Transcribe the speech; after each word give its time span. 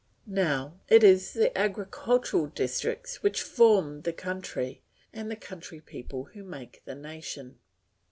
Now 0.25 0.79
it 0.87 1.03
is 1.03 1.33
the 1.33 1.55
agricultural 1.55 2.47
districts 2.47 3.21
which 3.21 3.43
form 3.43 4.01
the 4.01 4.11
country, 4.13 4.81
and 5.13 5.29
the 5.29 5.35
country 5.35 5.79
people 5.79 6.23
who 6.33 6.41
make 6.43 6.81
the 6.85 6.95
nation. 6.95 7.59